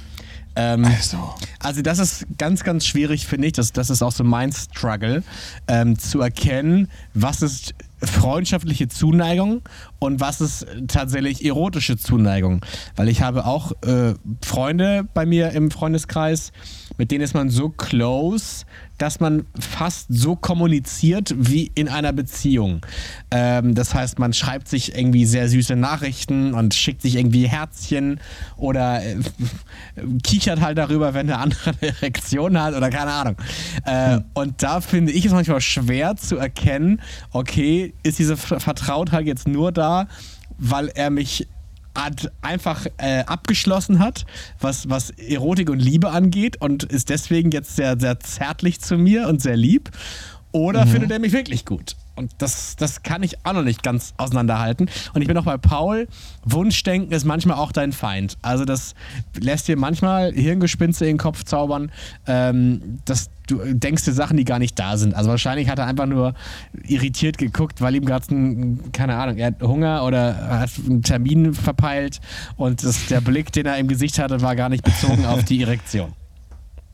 [0.54, 1.34] Ähm, also.
[1.60, 1.82] also.
[1.82, 3.52] das ist ganz, ganz schwierig, finde ich.
[3.52, 5.22] Das, das ist auch so mein Struggle,
[5.68, 9.62] ähm, zu erkennen, was ist freundschaftliche Zuneigung
[9.98, 12.64] und was ist tatsächlich erotische Zuneigung.
[12.96, 14.14] Weil ich habe auch äh,
[14.44, 16.52] Freunde bei mir im Freundeskreis,
[16.96, 18.64] mit denen ist man so close,
[18.98, 22.80] dass man fast so kommuniziert wie in einer Beziehung.
[23.30, 28.20] Ähm, das heißt, man schreibt sich irgendwie sehr süße Nachrichten und schickt sich irgendwie Herzchen
[28.56, 29.16] oder äh,
[30.22, 33.36] kichert halt darüber, wenn der andere eine Erektion hat oder keine Ahnung.
[33.84, 34.24] Äh, hm.
[34.34, 37.00] Und da finde ich es manchmal schwer zu erkennen,
[37.32, 40.08] okay, ist diese Vertrautheit jetzt nur da,
[40.58, 41.46] weil er mich
[41.98, 44.24] hat einfach äh, abgeschlossen hat,
[44.60, 49.28] was, was Erotik und Liebe angeht und ist deswegen jetzt sehr, sehr zärtlich zu mir
[49.28, 49.90] und sehr lieb.
[50.52, 50.90] Oder mhm.
[50.90, 51.96] findet er mich wirklich gut?
[52.18, 54.90] Und das, das kann ich auch noch nicht ganz auseinanderhalten.
[55.14, 56.08] Und ich bin auch bei Paul,
[56.44, 58.36] Wunschdenken ist manchmal auch dein Feind.
[58.42, 58.94] Also das
[59.38, 61.92] lässt dir manchmal Hirngespinste in den Kopf zaubern,
[62.26, 65.14] ähm, dass du denkst dir Sachen, die gar nicht da sind.
[65.14, 66.34] Also wahrscheinlich hat er einfach nur
[66.86, 71.54] irritiert geguckt, weil ihm gerade ein, keine Ahnung, er hat Hunger oder hat einen Termin
[71.54, 72.20] verpeilt
[72.56, 75.62] und das, der Blick, den er im Gesicht hatte, war gar nicht bezogen auf die
[75.62, 76.12] Erektion.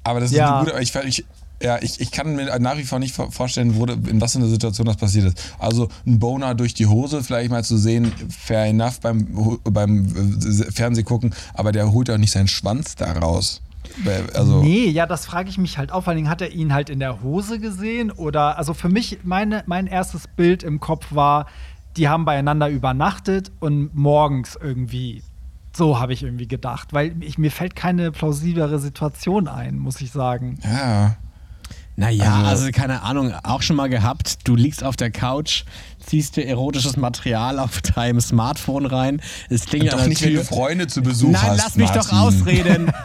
[0.04, 0.60] Aber das ist ja.
[0.60, 1.24] eine gute, ich, ich,
[1.64, 4.48] ja, ich, ich kann mir nach wie vor nicht vorstellen, wo, in was für einer
[4.48, 5.54] Situation das passiert ist.
[5.58, 10.70] Also ein Boner durch die Hose vielleicht mal zu sehen, fair enough beim, beim äh,
[10.70, 13.62] Fernsehgucken, aber der holt ja auch nicht seinen Schwanz da raus.
[14.34, 16.04] Also nee, ja, das frage ich mich halt auch.
[16.04, 19.62] Vor allem hat er ihn halt in der Hose gesehen oder, also für mich, meine,
[19.66, 21.46] mein erstes Bild im Kopf war,
[21.96, 25.22] die haben beieinander übernachtet und morgens irgendwie
[25.76, 30.12] so habe ich irgendwie gedacht, weil ich, mir fällt keine plausiblere Situation ein, muss ich
[30.12, 30.58] sagen.
[30.62, 31.16] Ja.
[31.96, 35.64] Naja, also, also keine Ahnung, auch schon mal gehabt, du liegst auf der Couch,
[36.04, 39.20] ziehst dir erotisches Material auf deinem Smartphone rein.
[39.48, 41.48] Es klingt doch nicht, wenn du Freunde zu Besuch Nein, hast.
[41.48, 42.10] Nein, lass mich Martin.
[42.10, 42.92] doch ausreden.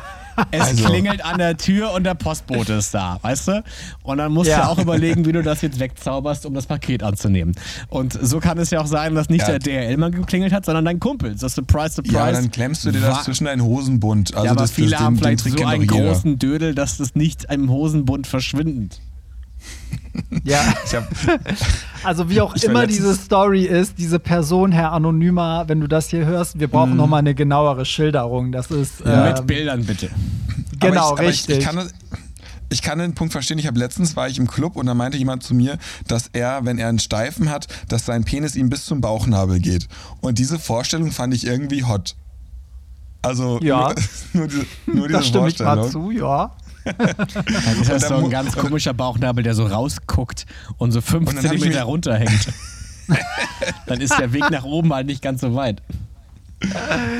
[0.52, 0.86] Es also.
[0.86, 3.63] klingelt an der Tür und der Postbote ist da, weißt du?
[4.04, 4.62] Und dann musst ja.
[4.62, 7.56] du auch überlegen, wie du das jetzt wegzauberst, um das Paket anzunehmen.
[7.89, 9.58] Und so kann es ja auch sein, dass nicht ja.
[9.58, 11.34] der DRL-Mann geklingelt hat, sondern dein Kumpel.
[11.34, 12.15] Das ist Surprise, Surprise.
[12.15, 14.34] Ja, dann klemmst du dir das zwischen deinen Hosenbund.
[14.34, 16.97] Also ja, aber das, viele das, haben den, vielleicht den so einen großen Dödel, dass
[16.97, 18.99] das nicht im Hosenbund verschwindet.
[20.43, 20.62] Ja.
[22.04, 26.25] also wie auch immer diese Story ist, diese Person, Herr Anonymer, wenn du das hier
[26.25, 26.97] hörst, wir brauchen mm.
[26.97, 28.52] noch mal eine genauere Schilderung.
[28.52, 29.28] Das ist ja.
[29.28, 30.10] ähm, mit Bildern bitte.
[30.80, 31.49] Genau, ich, richtig.
[31.49, 31.89] Ich, ich, kann,
[32.69, 33.60] ich kann den Punkt verstehen.
[33.60, 36.65] Ich habe letztens war ich im Club und da meinte jemand zu mir, dass er,
[36.65, 39.88] wenn er einen Steifen hat, dass sein Penis ihm bis zum Bauchnabel geht.
[40.21, 42.15] Und diese Vorstellung fand ich irgendwie hot.
[43.21, 43.93] Also ja.
[43.93, 43.95] nur,
[44.34, 46.52] nur, diese, nur diese das stimme ich mal zu, ja.
[46.86, 50.46] Dann ist das so ein ganz komischer Bauchnabel, der so rausguckt
[50.78, 52.50] und so fünf und Zentimeter runterhängt.
[53.88, 55.82] dann ist der Weg nach oben halt nicht ganz so weit.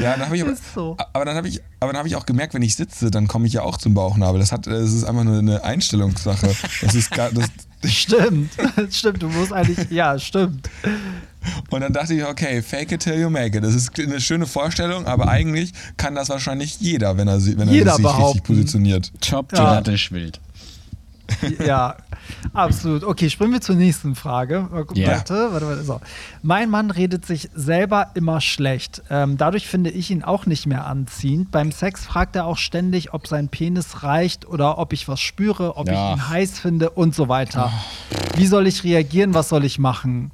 [0.02, 0.98] Ja, dann ich aber, so.
[1.14, 3.48] aber dann habe ich, aber dann habe ich auch gemerkt, wenn ich sitze, dann komme
[3.48, 4.40] ich ja auch zum Bauchnabel.
[4.40, 6.54] Das hat, das ist einfach nur eine Einstellungssache.
[6.82, 7.50] Das ist gar, das,
[7.92, 8.52] stimmt,
[8.92, 9.24] stimmt.
[9.24, 10.70] Du musst eigentlich, ja, stimmt.
[11.70, 13.64] Und dann dachte ich, okay, fake it till you make it.
[13.64, 17.96] Das ist eine schöne Vorstellung, aber eigentlich kann das wahrscheinlich jeder, wenn er, wenn er
[17.96, 19.12] sich richtig positioniert.
[19.22, 19.82] Top ja.
[19.86, 20.40] wild.
[21.66, 21.96] Ja,
[22.54, 23.04] absolut.
[23.04, 24.68] Okay, springen wir zur nächsten Frage.
[24.96, 25.12] Yeah.
[25.12, 25.84] Warte, warte, warte.
[25.84, 26.02] So.
[26.42, 29.04] Mein Mann redet sich selber immer schlecht.
[29.10, 31.52] Ähm, dadurch finde ich ihn auch nicht mehr anziehend.
[31.52, 35.78] Beim Sex fragt er auch ständig, ob sein Penis reicht oder ob ich was spüre,
[35.78, 35.94] ob ja.
[35.94, 37.72] ich ihn heiß finde und so weiter.
[38.36, 39.34] Wie soll ich reagieren?
[39.34, 40.32] Was soll ich machen?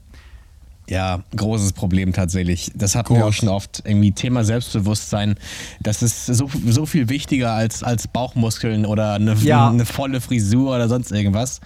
[0.87, 2.71] Ja, großes Problem tatsächlich.
[2.75, 3.17] Das hatten Groß.
[3.17, 3.81] wir auch schon oft.
[3.85, 5.35] Irgendwie Thema Selbstbewusstsein.
[5.81, 9.69] Das ist so, so viel wichtiger als, als Bauchmuskeln oder eine, ja.
[9.69, 11.59] eine volle Frisur oder sonst irgendwas.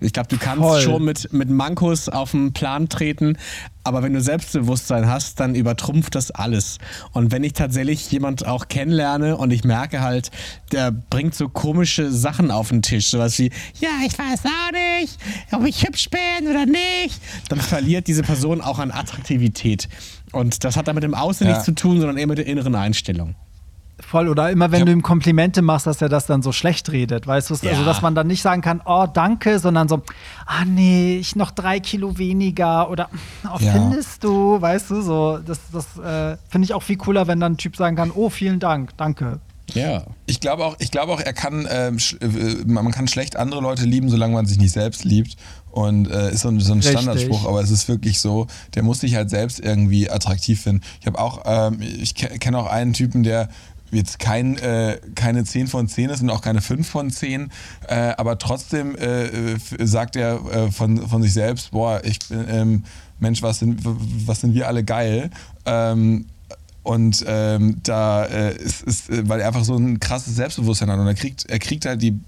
[0.00, 0.80] Ich glaube, du kannst Voll.
[0.80, 3.38] schon mit, mit Mankos auf den Plan treten,
[3.84, 6.78] aber wenn du Selbstbewusstsein hast, dann übertrumpft das alles.
[7.12, 10.30] Und wenn ich tatsächlich jemand auch kennenlerne und ich merke halt,
[10.72, 15.18] der bringt so komische Sachen auf den Tisch, sowas wie, ja, ich weiß auch nicht,
[15.52, 19.88] ob ich hübsch bin oder nicht, dann verliert diese Person auch an Attraktivität.
[20.32, 21.52] Und das hat dann mit dem Außen ja.
[21.52, 23.36] nichts zu tun, sondern eher mit der inneren Einstellung.
[23.98, 24.84] Voll, oder immer wenn ja.
[24.84, 27.54] du ihm Komplimente machst, dass er das dann so schlecht redet, weißt du?
[27.54, 27.72] Also, ja.
[27.72, 30.02] Also, dass man dann nicht sagen kann, oh, danke, sondern so,
[30.44, 33.08] ah, nee, ich noch drei Kilo weniger oder,
[33.44, 33.72] oh, ja.
[33.72, 37.52] findest du, weißt du, so, das, das äh, finde ich auch viel cooler, wenn dann
[37.52, 39.40] ein Typ sagen kann, oh, vielen Dank, danke.
[39.72, 40.04] Ja.
[40.26, 43.84] Ich glaube auch, ich glaube auch, er kann, ähm, äh, man kann schlecht andere Leute
[43.84, 45.36] lieben, solange man sich nicht selbst liebt.
[45.70, 49.00] Und äh, ist so ein, so ein Standardspruch, aber es ist wirklich so, der muss
[49.00, 50.82] sich halt selbst irgendwie attraktiv finden.
[51.00, 53.50] Ich habe auch, ähm, ich kenne auch einen Typen, der
[53.90, 57.50] jetzt kein, äh, keine 10 von 10 ist und auch keine 5 von 10,
[57.88, 62.84] äh, aber trotzdem äh, sagt er äh, von, von sich selbst, boah, ich bin, ähm,
[63.18, 65.30] Mensch, was sind, was sind wir alle geil.
[65.64, 66.26] Ähm,
[66.82, 71.06] und ähm, da äh, ist, ist, weil er einfach so ein krasses Selbstbewusstsein hat und
[71.08, 72.20] er kriegt, er kriegt halt die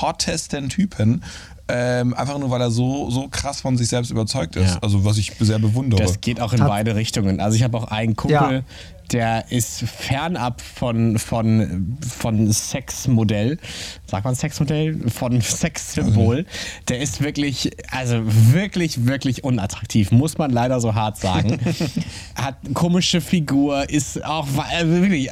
[0.00, 1.22] hottesten Typen
[1.66, 4.74] ähm, einfach nur, weil er so, so krass von sich selbst überzeugt ist.
[4.74, 4.78] Ja.
[4.82, 6.02] Also was ich sehr bewundere.
[6.02, 7.40] Das geht auch in Hat beide Richtungen.
[7.40, 8.62] Also ich habe auch einen Kumpel, ja.
[9.12, 13.58] Der ist fernab von, von, von Sexmodell.
[14.06, 14.98] Sagt man Sexmodell?
[15.10, 16.42] Von Sexsymbol.
[16.42, 16.46] Mhm.
[16.88, 20.10] Der ist wirklich, also wirklich, wirklich unattraktiv.
[20.10, 21.58] Muss man leider so hart sagen.
[22.34, 25.30] Hat komische Figur, ist auch, also wirklich,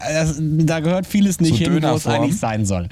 [0.66, 2.88] da gehört vieles nicht so hin, wo es eigentlich sein soll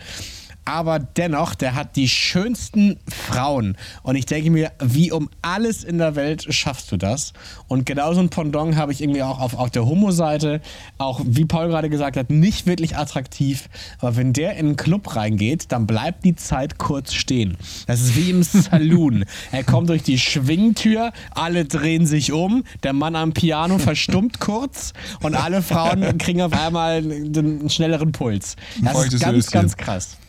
[0.71, 3.77] aber dennoch, der hat die schönsten Frauen.
[4.03, 7.33] Und ich denke mir, wie um alles in der Welt schaffst du das?
[7.69, 10.61] Und genauso ein Pendant habe ich irgendwie auch auf, auf der Homo-Seite,
[10.99, 13.69] auch wie Paul gerade gesagt hat, nicht wirklich attraktiv.
[13.99, 17.57] Aber wenn der in einen Club reingeht, dann bleibt die Zeit kurz stehen.
[17.87, 19.25] Das ist wie im Saloon.
[19.53, 24.93] er kommt durch die Schwingtür, alle drehen sich um, der Mann am Piano verstummt kurz
[25.23, 28.57] und alle Frauen kriegen auf einmal einen schnelleren Puls.
[28.83, 30.20] Das ist ganz, ganz krass.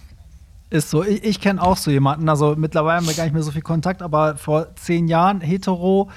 [0.72, 1.04] Ist so.
[1.04, 2.30] Ich, ich kenne auch so jemanden.
[2.30, 6.10] Also mittlerweile haben wir gar nicht mehr so viel Kontakt, aber vor zehn Jahren hetero,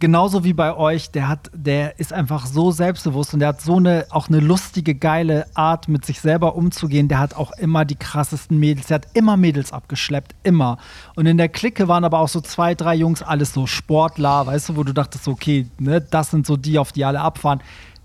[0.00, 3.76] genauso wie bei euch, der hat, der ist einfach so selbstbewusst und der hat so
[3.76, 7.08] eine auch eine lustige, geile Art, mit sich selber umzugehen.
[7.08, 8.88] Der hat auch immer die krassesten Mädels.
[8.88, 10.76] Der hat immer Mädels abgeschleppt, immer.
[11.16, 14.68] Und in der Clique waren aber auch so zwei, drei Jungs, alles so Sportler, weißt
[14.68, 17.62] du, wo du dachtest, okay, ne, das sind so die, auf die alle abfahren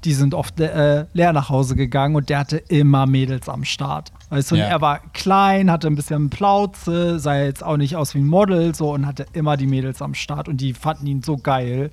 [0.07, 4.13] die sind oft äh, leer nach Hause gegangen und der hatte immer Mädels am Start.
[4.29, 4.63] Weißt du, ja.
[4.63, 8.73] er war klein, hatte ein bisschen Plauze, sah jetzt auch nicht aus wie ein Model
[8.73, 11.91] so und hatte immer die Mädels am Start und die fanden ihn so geil.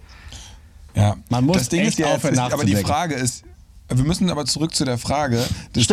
[0.95, 2.07] Ja, man muss das Ding ist ja,
[2.53, 3.43] aber die Frage ist,
[3.89, 5.45] wir müssen aber zurück zu der Frage.
[5.75, 5.87] Die,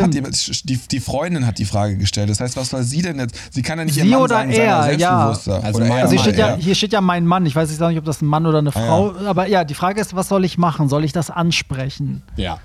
[0.64, 2.30] die, die, Freundin hat die Frage gestellt.
[2.30, 3.36] Das heißt, was soll sie denn jetzt?
[3.54, 5.28] Sie kann ja nicht sie ihr Mann oder sagen, er, ja.
[5.30, 7.46] Also, oder er, also hier, steht ja, hier steht ja mein Mann.
[7.46, 9.10] Ich weiß nicht, ob das ein Mann oder eine Frau.
[9.10, 9.30] Ah, ja.
[9.30, 10.88] Aber ja, die Frage ist, was soll ich machen?
[10.88, 12.24] Soll ich das ansprechen?
[12.38, 12.60] Ja.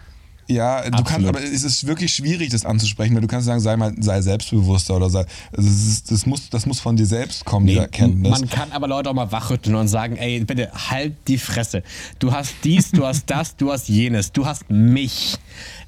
[0.48, 1.06] Ja, du Absolut.
[1.06, 4.20] kannst, aber es ist wirklich schwierig, das anzusprechen, weil du kannst sagen, sei mal, sei
[4.20, 5.20] selbstbewusster oder sei,
[5.56, 8.30] also das, ist, das, muss, das muss von dir selbst kommen, nee, die Erkenntnis.
[8.30, 11.82] Man kann aber Leute auch mal wachrütteln und sagen, ey, bitte halt die Fresse.
[12.20, 15.36] Du hast dies, du hast das, du hast jenes, du hast mich.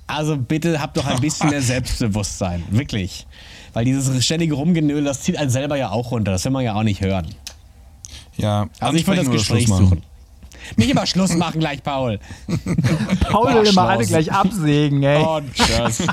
[0.08, 3.26] Also bitte hab doch ein bisschen mehr Selbstbewusstsein, wirklich.
[3.74, 6.74] Weil dieses ständige Rumgenöl, das zieht einen selber ja auch runter, das will man ja
[6.74, 7.28] auch nicht hören.
[8.36, 10.02] Ja, also ich würde das Gespräch suchen.
[10.76, 12.18] Nicht immer Schluss machen gleich, Paul.
[13.30, 15.22] Paul will immer alle gleich absägen, ey.
[15.24, 16.02] Oh, tschüss.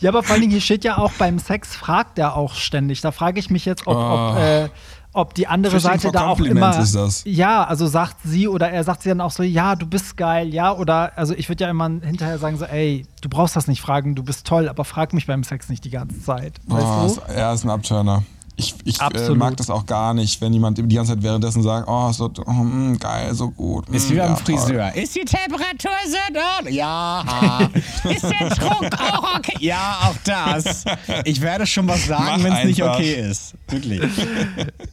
[0.00, 3.00] ja, aber vor allem hier steht ja auch beim Sex fragt er auch ständig.
[3.00, 4.30] Da frage ich mich jetzt, ob, oh.
[4.30, 4.68] ob, äh,
[5.12, 6.84] ob die andere Fishing Seite da auch immer.
[7.24, 10.52] Ja, also sagt sie oder er sagt sie dann auch so, ja, du bist geil,
[10.52, 13.80] ja, oder also ich würde ja immer hinterher sagen so, ey, du brauchst das nicht
[13.80, 16.54] fragen, du bist toll, aber frag mich beim Sex nicht die ganze Zeit.
[16.66, 17.32] Weißt oh, du?
[17.32, 18.24] Er ist ein Abturner.
[18.58, 21.86] Ich, ich äh, mag das auch gar nicht, wenn jemand die ganze Zeit währenddessen sagt,
[21.88, 23.86] oh, so oh, mh, mm, geil, so gut.
[23.90, 24.92] Mh, ist wie mm, beim ja, Friseur.
[24.92, 25.02] Toll.
[25.02, 26.72] Ist die Temperatur so dort?
[26.72, 27.68] Ja.
[28.10, 29.56] ist der Druck auch okay?
[29.60, 30.84] Ja, auch das.
[31.24, 33.54] Ich werde schon was sagen, wenn es nicht okay ist.
[33.68, 34.10] Wirklich.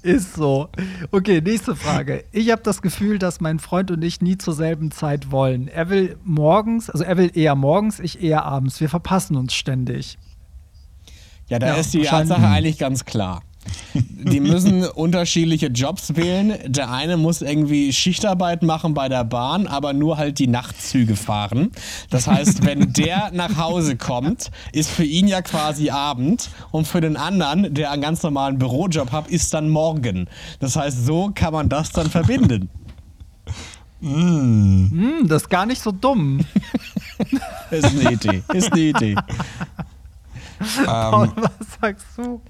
[0.02, 0.68] ist so.
[1.12, 2.26] Okay, nächste Frage.
[2.34, 5.70] Ich habe das Gefühl, dass mein Freund und ich nie zur selben Zeit wollen.
[5.70, 8.82] Er will morgens, also er will eher morgens, ich eher abends.
[8.82, 10.18] Wir verpassen uns ständig.
[11.48, 13.42] Ja, da ja, ist die Tatsache eigentlich ganz klar.
[13.94, 16.58] Die müssen unterschiedliche Jobs wählen.
[16.66, 21.72] Der eine muss irgendwie Schichtarbeit machen bei der Bahn, aber nur halt die Nachtzüge fahren.
[22.10, 27.02] Das heißt, wenn der nach Hause kommt, ist für ihn ja quasi Abend und für
[27.02, 30.28] den anderen, der einen ganz normalen Bürojob hat, ist dann morgen.
[30.60, 32.70] Das heißt, so kann man das dann verbinden.
[34.06, 34.90] Mm.
[34.92, 36.42] Mm, das ist gar nicht so dumm.
[37.72, 38.44] ist eine Idee.
[38.52, 39.16] Ist eine Idee.
[40.86, 41.52] Paul, was
[41.82, 42.42] sagst du?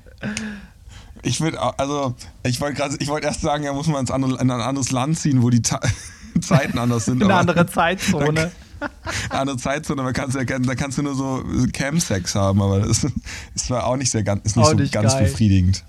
[1.23, 4.33] Ich würde, also, ich wollte gerade, ich wollte erst sagen, ja, muss man ins andere,
[4.41, 5.79] in ein anderes Land ziehen, wo die Ta
[6.41, 7.21] Zeiten anders sind.
[7.21, 8.51] In eine andere Zeitzone.
[9.29, 13.05] Eine andere Zeitzone, aber kannst ja, da kannst du nur so Cam-Sex haben, aber das
[13.05, 13.13] ist
[13.55, 15.23] zwar auch nicht sehr ganz, ist nicht so nicht ganz geil.
[15.23, 15.86] befriedigend.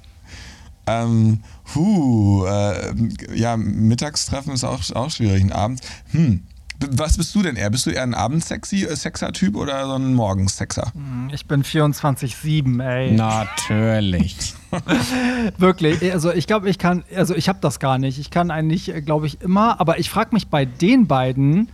[0.86, 1.40] Ähm,
[1.74, 2.94] huh, äh,
[3.34, 5.80] ja, Mittagstreffen ist auch, auch schwierig, ein Abend.
[6.12, 6.44] Hm,
[6.90, 7.70] was bist du denn eher?
[7.70, 10.92] Bist du eher ein Abendsexy-Sexer-Typ oder so ein Morgensexer?
[10.94, 13.12] Hm, ich bin 24-7, ey.
[13.12, 14.54] Natürlich.
[15.58, 16.12] Wirklich.
[16.12, 18.18] Also ich glaube, ich kann, also ich habe das gar nicht.
[18.18, 21.68] Ich kann eigentlich, glaube ich, immer, aber ich frage mich bei den beiden,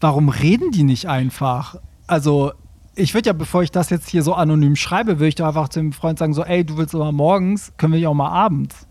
[0.00, 1.76] warum reden die nicht einfach?
[2.06, 2.52] Also
[2.96, 5.68] ich würde ja, bevor ich das jetzt hier so anonym schreibe, würde ich doch einfach
[5.68, 8.30] zu dem Freund sagen, so, ey, du willst immer morgens, können wir ja auch mal
[8.30, 8.86] abends.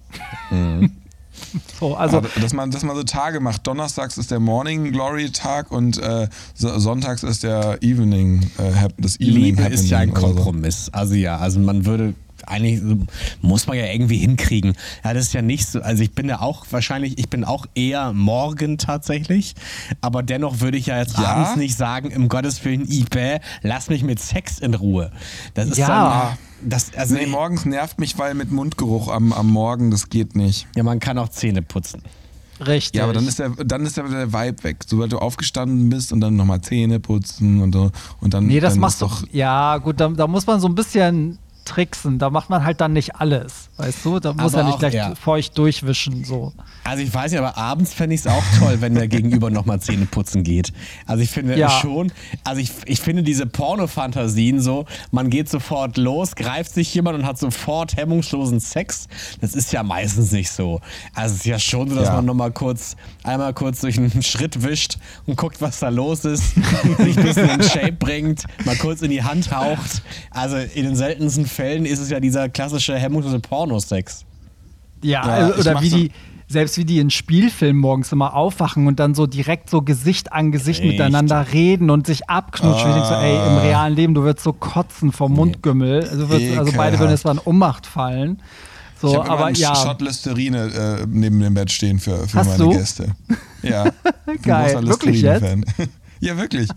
[0.52, 0.92] Mhm.
[1.80, 3.66] So, also Aber dass man, dass man so Tage macht.
[3.68, 9.58] Donnerstags ist der Morning Glory Tag und äh, sonntags ist der Evening, äh, das Evening
[9.58, 10.86] Liebe ist ja ein Kompromiss.
[10.86, 10.92] So.
[10.94, 12.14] Also ja, also man würde
[12.48, 12.82] eigentlich
[13.42, 14.74] muss man ja irgendwie hinkriegen.
[15.04, 15.82] Ja, das ist ja nicht so.
[15.82, 19.56] Also ich bin ja auch wahrscheinlich, ich bin auch eher morgen tatsächlich,
[20.02, 21.26] aber dennoch würde ich ja jetzt ja?
[21.26, 25.12] abends nicht sagen, im Gottes Willen, Ibe, lass mich mit Sex in Ruhe.
[25.54, 25.88] Das ist ja.
[25.88, 26.38] Dann,
[26.70, 30.68] das, also nee, morgens nervt mich, weil mit Mundgeruch am, am Morgen, das geht nicht.
[30.76, 32.02] Ja, man kann auch Zähne putzen.
[32.66, 33.00] Richtig.
[33.00, 34.78] Ja, aber dann ist der, dann ist der, der Vibe weg.
[34.86, 38.46] Sobald du aufgestanden bist und dann nochmal Zähne putzen und, und dann.
[38.46, 39.24] Nee, das dann machst du doch.
[39.32, 42.20] Ja, gut, da, da muss man so ein bisschen tricksen.
[42.20, 44.20] Da macht man halt dann nicht alles, weißt du?
[44.20, 45.16] Da muss aber er nicht auch, gleich ja.
[45.16, 46.24] feucht durchwischen.
[46.24, 46.54] So.
[46.84, 49.80] Also ich weiß nicht, aber abends fände ich es auch toll, wenn der Gegenüber nochmal
[49.80, 50.74] Zähne putzen geht.
[51.06, 51.70] Also ich finde ja.
[51.70, 52.12] schon,
[52.44, 57.26] also ich, ich finde diese Porno-Fantasien so, man geht sofort los, greift sich jemand und
[57.26, 59.08] hat sofort hemmungslosen Sex.
[59.40, 60.82] Das ist ja meistens nicht so.
[61.14, 62.16] Also es ist ja schon so, dass ja.
[62.16, 66.56] man nochmal kurz, einmal kurz durch einen Schritt wischt und guckt, was da los ist,
[66.98, 70.02] sich ein bisschen in Shape bringt, mal kurz in die Hand haucht.
[70.32, 74.26] Also in den seltensten Fällen ist es ja dieser klassische hemmungslose Pornosex.
[75.02, 76.12] Ja, ja also, oder wie die,
[76.54, 80.54] selbst wie die in Spielfilmen morgens immer aufwachen und dann so direkt so Gesicht an
[80.54, 80.92] Gesicht Echt?
[80.92, 82.90] miteinander reden und sich abknutschen.
[82.90, 82.90] Ah.
[82.90, 86.08] Ich denke so, ey, im realen Leben, du würdest so kotzen vom Mundgümmel.
[86.08, 88.42] Also, würdest, also beide würden jetzt mal in Ohnmacht fallen.
[89.02, 89.76] So, ich aber einen ja.
[89.76, 92.70] Shot Listerine äh, neben dem Bett stehen für, für meine du?
[92.70, 93.10] Gäste.
[93.64, 93.86] Ja.
[94.42, 94.86] Geil.
[94.86, 95.46] Wirklich jetzt?
[96.20, 96.68] ja, wirklich.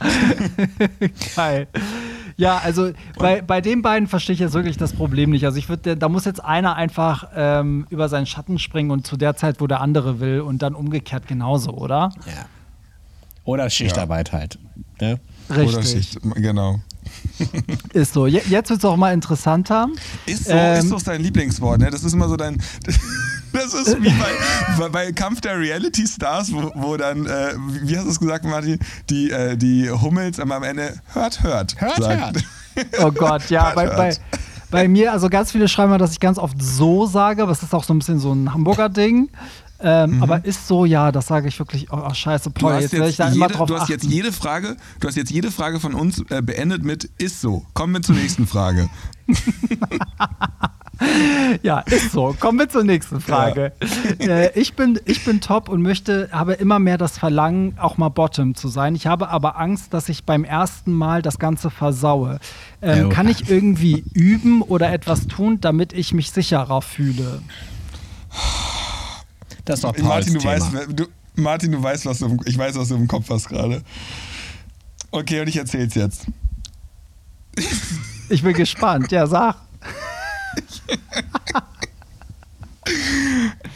[1.36, 1.68] Geil.
[2.38, 5.44] Ja, also bei, bei den beiden verstehe ich jetzt wirklich das Problem nicht.
[5.46, 9.16] Also ich würde, da muss jetzt einer einfach ähm, über seinen Schatten springen und zu
[9.16, 12.10] der Zeit, wo der andere will und dann umgekehrt genauso, oder?
[12.26, 12.46] Ja.
[13.44, 14.38] Oder Schichtarbeit ja.
[14.38, 14.58] halt.
[15.00, 15.18] Ne?
[15.48, 15.74] Richtig.
[15.74, 16.80] Oder Schicht, genau.
[17.92, 18.26] Ist so.
[18.26, 19.88] Jetzt wird es auch mal interessanter.
[20.26, 21.90] Ist so, ähm, ist doch dein Lieblingswort, ne?
[21.90, 22.56] Das ist immer so dein.
[23.56, 24.12] Das ist wie
[24.78, 28.44] bei, bei Kampf der Reality Stars, wo, wo dann, äh, wie hast du es gesagt,
[28.44, 31.80] Martin, die, äh, die Hummels am Ende hört, hört.
[31.80, 32.20] Hört, sagt.
[32.20, 32.44] hört.
[33.00, 33.96] Oh Gott, ja, hört, bei, hört.
[33.96, 34.16] bei,
[34.70, 37.62] bei mir, also ganz viele schreiben mal, dass ich ganz oft so sage, aber es
[37.62, 39.30] ist auch so ein bisschen so ein Hamburger Ding.
[39.78, 40.22] Ähm, mhm.
[40.22, 41.90] Aber ist so, ja, das sage ich wirklich.
[41.90, 43.92] Oh, scheiße, Paul, jetzt, jetzt ich da jede, immer drauf Du hast achten.
[43.92, 47.64] jetzt jede Frage, du hast jetzt jede Frage von uns äh, beendet mit ist so.
[47.74, 48.88] Kommen wir zur nächsten Frage.
[51.62, 52.34] ja, ist so.
[52.38, 53.72] Kommen wir zur nächsten Frage.
[54.18, 54.26] Ja.
[54.26, 58.08] Äh, ich, bin, ich bin top und möchte, habe immer mehr das Verlangen, auch mal
[58.08, 58.94] Bottom zu sein.
[58.94, 62.40] Ich habe aber Angst, dass ich beim ersten Mal das Ganze versaue.
[62.80, 67.42] Ähm, kann ich irgendwie üben oder etwas tun, damit ich mich sicherer fühle?
[69.64, 70.52] Das ist doch Pauls Martin, du Thema.
[70.52, 73.82] weißt, du, Martin, du weißt, was du, ich weiß, was du im Kopf hast gerade.
[75.10, 76.26] Okay, und ich erzähl's jetzt.
[78.28, 79.12] Ich bin gespannt.
[79.12, 79.56] Ja, sag.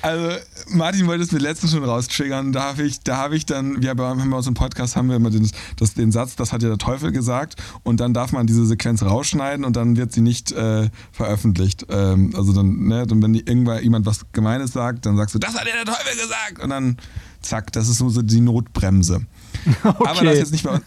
[0.03, 0.37] Also,
[0.69, 2.53] Martin wollte es mir letztens schon raustriggern.
[2.53, 5.31] Da habe ich, da ich dann, wir haben bei uns im Podcast haben wir immer
[5.31, 8.65] den, das, den Satz, das hat ja der Teufel gesagt, und dann darf man diese
[8.65, 11.87] Sequenz rausschneiden und dann wird sie nicht äh, veröffentlicht.
[11.91, 15.55] Ähm, also dann, ne, dann, wenn irgendwann jemand was Gemeines sagt, dann sagst du, das
[15.55, 16.97] hat ja der Teufel gesagt, und dann
[17.41, 19.27] zack, das ist so die Notbremse.
[19.83, 20.09] Okay.
[20.09, 20.83] Aber das jetzt nicht bei uns.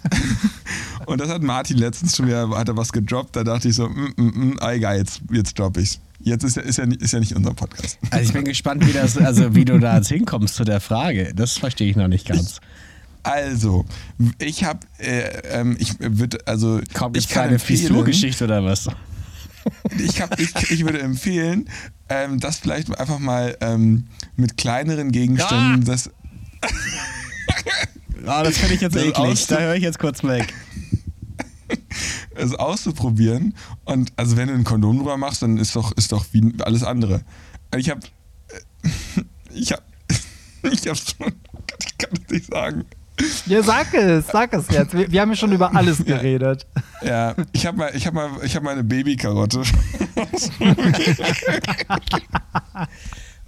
[1.06, 3.90] Und das hat Martin letztens schon wieder, hat er was gedroppt, da dachte ich so,
[3.90, 6.00] mm, mm, mm, egal, jetzt, jetzt droppe ich's.
[6.20, 8.00] Jetzt ist ja, ist, ja, ist ja nicht unser Podcast.
[8.10, 11.34] Also ich bin gespannt, wie, das, also wie du da jetzt hinkommst zu der Frage.
[11.36, 12.62] Das verstehe ich noch nicht ganz.
[13.24, 13.86] Also,
[14.38, 16.82] ich habe, äh, ähm, ich würde, also.
[16.94, 18.88] Kommt ich kann eine Fissur-Geschichte oder was?
[19.98, 21.70] Ich, hab, ich, ich würde empfehlen,
[22.10, 25.86] ähm, das vielleicht einfach mal ähm, mit kleineren Gegenständen, ah!
[25.86, 26.10] das.
[28.26, 29.48] Ah, das finde ich jetzt eklig.
[29.48, 30.54] Da höre ich jetzt kurz weg.
[32.36, 33.56] Es auszuprobieren.
[33.86, 36.84] Und also wenn du ein Kondom drüber machst, dann ist doch, ist doch wie alles
[36.84, 37.22] andere.
[37.76, 38.02] Ich habe.
[39.56, 39.84] Ich habe.
[40.64, 41.28] Ich habe schon.
[42.00, 42.86] kann das nicht sagen.
[43.46, 44.94] Ja, sag es, sag es jetzt.
[44.94, 46.66] Wir, wir haben ja schon über alles geredet.
[47.04, 49.62] Ja, ich habe mal, ich habe mal, ich habe mal eine Babykarotte.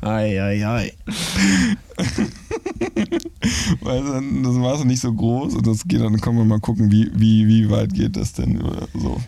[0.02, 0.94] Ei, ei, ei.
[3.86, 6.60] Weil dann, das war so nicht so groß und das geht dann, können wir mal
[6.60, 9.22] gucken, wie, wie, wie weit geht das denn oder so.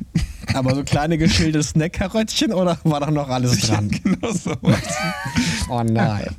[0.56, 3.92] Aber so kleine geschälte Snackkaröttchen oder war da noch alles dran?
[3.92, 4.82] Ja, genau so was.
[5.70, 6.36] oh nein.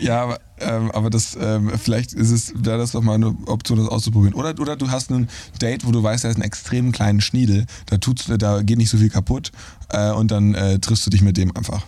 [0.00, 3.78] Ja, aber, ähm, aber das, ähm, vielleicht ist es, wäre das doch mal eine Option,
[3.78, 4.32] das auszuprobieren.
[4.34, 5.28] Oder, oder du hast ein
[5.60, 8.90] Date, wo du weißt, da ist ein extrem kleinen Schniedel, da, tut's, da geht nicht
[8.90, 9.52] so viel kaputt
[9.90, 11.86] äh, und dann äh, triffst du dich mit dem einfach.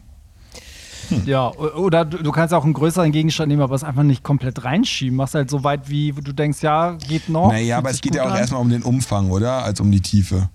[1.08, 1.22] Hm.
[1.26, 5.16] Ja, oder du kannst auch einen größeren Gegenstand nehmen, aber es einfach nicht komplett reinschieben.
[5.16, 7.50] Machst halt so weit, wie du denkst, ja, geht noch.
[7.50, 8.38] Naja, aber es geht ja auch an.
[8.38, 9.64] erstmal um den Umfang, oder?
[9.64, 10.48] Als um die Tiefe.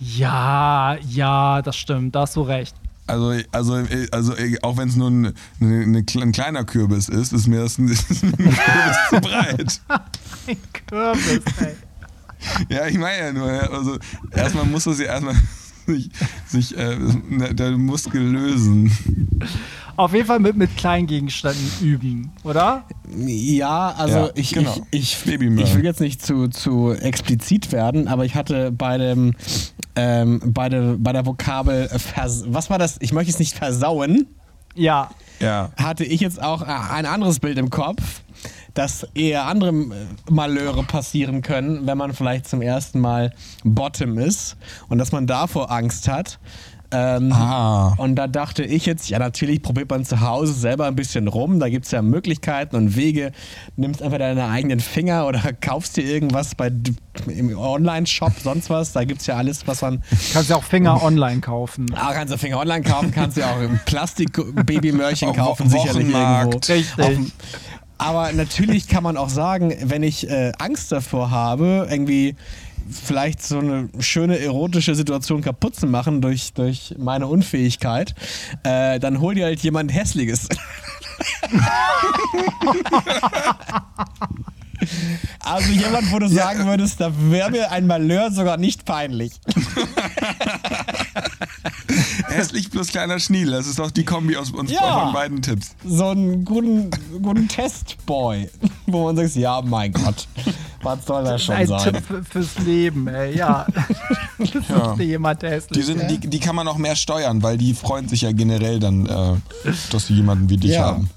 [0.00, 2.74] Ja, ja, das stimmt, da hast du recht.
[3.08, 3.78] Also, also,
[4.12, 7.88] also auch wenn es nur ein, eine, ein, kleiner Kürbis ist, ist mir das ein,
[7.88, 9.80] ist ein Kürbis zu breit.
[10.46, 11.74] ein Kürbis, ey.
[12.68, 13.98] Ja, ich meine ja nur, also
[14.30, 15.34] erstmal muss das ja erstmal
[15.88, 16.10] sich,
[16.46, 16.96] sich äh,
[17.52, 18.92] der Muskel lösen.
[19.96, 22.84] Auf jeden Fall mit, mit Kleingegenständen üben, oder?
[23.16, 24.86] Ja, also ja, ich, genau.
[24.92, 29.34] ich, ich, ich, will jetzt nicht zu, zu explizit werden, aber ich hatte bei dem
[29.96, 32.98] ähm, bei, der, bei der Vokabel was war das?
[33.00, 34.28] Ich möchte es nicht versauen.
[34.76, 35.10] Ja.
[35.40, 35.72] ja.
[35.76, 38.22] Hatte ich jetzt auch ein anderes Bild im Kopf
[38.78, 43.32] dass eher andere äh, Malheure passieren können, wenn man vielleicht zum ersten Mal
[43.64, 44.56] Bottom ist
[44.88, 46.38] und dass man davor Angst hat.
[46.90, 47.94] Ähm, ah.
[47.98, 51.58] Und da dachte ich jetzt, ja, natürlich probiert man zu Hause selber ein bisschen rum.
[51.58, 53.32] Da gibt es ja Möglichkeiten und Wege.
[53.76, 56.70] Nimmst einfach deine eigenen Finger oder kaufst dir irgendwas bei,
[57.26, 58.92] im Online-Shop, sonst was.
[58.92, 60.04] Da gibt es ja alles, was man.
[60.32, 61.86] Kannst ja auch Finger online kaufen.
[61.96, 66.58] Ah, kannst du Finger online kaufen, kannst du ja auch Plastik-Babymörchen kaufen, sicherlich irgendwo.
[66.58, 67.32] Richtig.
[67.98, 72.36] Aber natürlich kann man auch sagen, wenn ich äh, Angst davor habe, irgendwie
[72.90, 78.14] vielleicht so eine schöne erotische Situation kaputt zu machen durch, durch meine Unfähigkeit,
[78.62, 80.48] äh, dann hol dir halt jemand Hässliches.
[85.40, 89.32] Also jemand, wo du sagen würdest, da wäre mir ein Malheur sogar nicht peinlich.
[92.38, 95.74] Hässlich plus kleiner Schniedel, das ist doch die Kombi aus uns ja, von beiden Tipps.
[95.84, 96.88] So einen guten,
[97.20, 98.48] guten Testboy,
[98.86, 100.28] wo man sagt, ja, mein Gott,
[100.82, 101.96] was soll das schon ein sein?
[101.96, 103.66] Ein Tipp fürs Leben, ey, ja.
[104.68, 104.94] ja.
[104.94, 105.78] jemand hässlich.
[105.78, 108.78] Die, sind, die, die, kann man auch mehr steuern, weil die freuen sich ja generell
[108.78, 110.86] dann, äh, dass sie jemanden wie dich ja.
[110.86, 111.10] haben.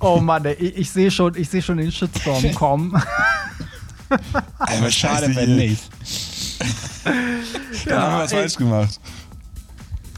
[0.00, 2.94] Oh Mann, ey, ich, ich sehe schon, seh schon den Shitstorm kommen.
[4.58, 5.82] Aber schade, wenn nicht.
[7.04, 7.14] Dann
[7.86, 8.98] ja, haben wir was falsch gemacht.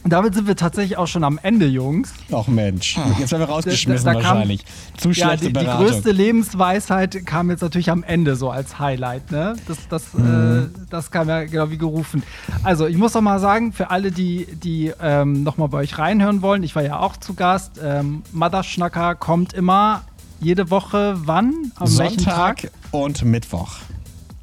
[0.09, 2.13] Damit sind wir tatsächlich auch schon am Ende, Jungs.
[2.33, 4.65] Ach Mensch, jetzt werden wir rausgeschmissen da, da wahrscheinlich.
[4.97, 9.31] Zu schlechte ja, die, die größte Lebensweisheit kam jetzt natürlich am Ende so als Highlight.
[9.31, 9.57] Ne?
[9.67, 10.71] Das, das, mhm.
[10.75, 12.23] äh, das kam ja genau wie gerufen.
[12.63, 15.99] Also ich muss noch mal sagen, für alle, die, die ähm, noch mal bei euch
[15.99, 17.81] reinhören wollen, ich war ja auch zu Gast.
[17.83, 20.03] Ähm, Motherschnacker kommt immer
[20.41, 21.73] jede Woche wann?
[21.77, 23.77] Am Sonntag und Mittwoch.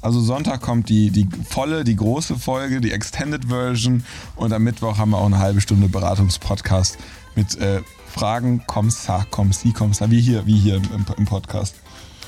[0.04, 4.04] Also Sonntag kommt die, die volle, die große Folge, die Extended Version
[4.36, 6.98] und am Mittwoch haben wir auch eine halbe Stunde Beratungspodcast
[7.36, 7.80] mit äh,
[8.12, 11.74] Fragen, kommst, kommst, kommst, wie hier, wie hier im, im Podcast.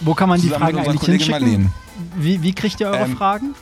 [0.01, 1.31] Wo kann man die Zusammen Fragen eigentlich hinschicken?
[1.31, 1.71] Marlene.
[2.17, 3.55] Wie, wie kriegt ihr eure ähm, Fragen?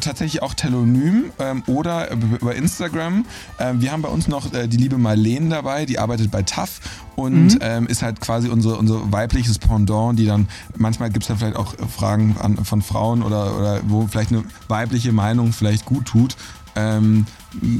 [0.00, 3.24] Tatsächlich auch telonym ähm, oder über Instagram.
[3.58, 6.80] Ähm, wir haben bei uns noch äh, die liebe Marlene dabei, die arbeitet bei TAF
[7.16, 7.58] und mhm.
[7.60, 11.56] ähm, ist halt quasi unser, unser weibliches Pendant, die dann, manchmal gibt es dann vielleicht
[11.56, 16.36] auch Fragen an, von Frauen oder, oder wo vielleicht eine weibliche Meinung vielleicht gut tut,
[16.74, 17.26] ähm,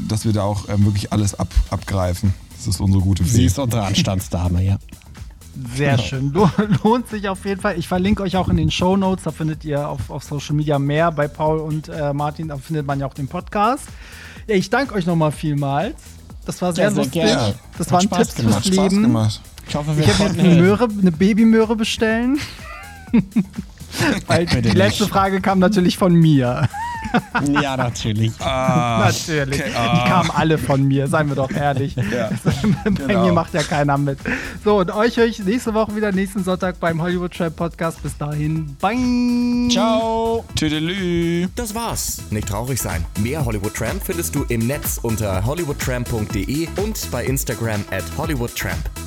[0.07, 2.33] dass wir da auch ähm, wirklich alles ab, abgreifen.
[2.57, 3.37] Das ist unsere gute Fee.
[3.37, 4.77] Sie ist unsere Anstandsdame, ja.
[5.75, 6.33] Sehr schön.
[6.83, 7.77] Lohnt sich auf jeden Fall.
[7.77, 9.23] Ich verlinke euch auch in den Show Notes.
[9.23, 12.47] Da findet ihr auf, auf Social Media mehr bei Paul und äh, Martin.
[12.47, 13.85] Da findet man ja auch den Podcast.
[14.47, 15.95] Ja, ich danke euch nochmal vielmals.
[16.45, 17.23] Das war sehr, ja, sehr lustig.
[17.23, 17.55] Gerne.
[17.77, 18.63] Das Hat waren Spaß Tipps gemacht.
[18.63, 19.01] fürs Leben.
[19.03, 19.41] Gemacht.
[19.67, 22.39] Ich hoffe, wir ich jetzt eine Möhre, eine Babymöhre bestellen.
[24.27, 26.69] Weil die letzte Frage kam natürlich von mir.
[27.61, 28.33] Ja, natürlich.
[28.39, 29.61] Ah, natürlich.
[29.61, 29.93] Okay, ah.
[30.03, 31.95] Die kamen alle von mir, seien wir doch ehrlich.
[31.95, 33.25] Ja, Bei genau.
[33.25, 34.19] mir macht ja keiner mit.
[34.63, 38.01] So, und euch höre ich nächste Woche wieder, nächsten Sonntag beim Hollywood Trap Podcast.
[38.03, 38.97] Bis dahin, bye.
[39.69, 40.45] Ciao.
[40.55, 41.47] Tüdelü.
[41.55, 42.21] Das war's.
[42.29, 43.05] Nicht traurig sein.
[43.19, 49.06] Mehr Hollywood Tramp findest du im Netz unter hollywoodtramp.de und bei Instagram at hollywoodtramp.